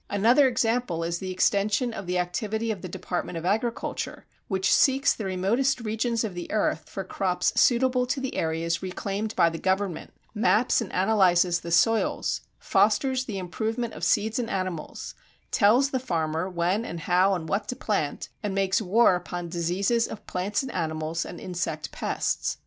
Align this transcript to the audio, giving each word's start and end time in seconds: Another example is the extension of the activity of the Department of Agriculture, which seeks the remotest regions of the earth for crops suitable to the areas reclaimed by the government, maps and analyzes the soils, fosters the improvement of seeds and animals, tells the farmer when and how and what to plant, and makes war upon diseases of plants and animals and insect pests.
Another 0.09 0.47
example 0.47 1.03
is 1.03 1.19
the 1.19 1.29
extension 1.31 1.93
of 1.93 2.07
the 2.07 2.17
activity 2.17 2.71
of 2.71 2.81
the 2.81 2.89
Department 2.89 3.37
of 3.37 3.45
Agriculture, 3.45 4.25
which 4.47 4.73
seeks 4.73 5.13
the 5.13 5.25
remotest 5.25 5.79
regions 5.81 6.23
of 6.23 6.33
the 6.33 6.51
earth 6.51 6.89
for 6.89 7.03
crops 7.03 7.53
suitable 7.55 8.07
to 8.07 8.19
the 8.19 8.33
areas 8.33 8.81
reclaimed 8.81 9.35
by 9.35 9.47
the 9.47 9.59
government, 9.59 10.11
maps 10.33 10.81
and 10.81 10.91
analyzes 10.91 11.59
the 11.59 11.69
soils, 11.69 12.41
fosters 12.57 13.25
the 13.25 13.37
improvement 13.37 13.93
of 13.93 14.03
seeds 14.03 14.39
and 14.39 14.49
animals, 14.49 15.13
tells 15.51 15.91
the 15.91 15.99
farmer 15.99 16.49
when 16.49 16.83
and 16.83 17.01
how 17.01 17.35
and 17.35 17.47
what 17.47 17.67
to 17.67 17.75
plant, 17.75 18.29
and 18.41 18.55
makes 18.55 18.81
war 18.81 19.13
upon 19.13 19.49
diseases 19.49 20.07
of 20.07 20.25
plants 20.25 20.63
and 20.63 20.71
animals 20.71 21.23
and 21.25 21.39
insect 21.39 21.91
pests. 21.91 22.57